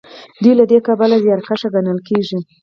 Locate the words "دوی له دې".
0.41-0.77